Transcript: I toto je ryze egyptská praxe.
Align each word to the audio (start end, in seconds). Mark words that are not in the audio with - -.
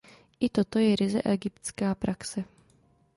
I 0.39 0.49
toto 0.49 0.79
je 0.79 0.95
ryze 0.95 1.21
egyptská 1.21 1.95
praxe. 1.95 2.43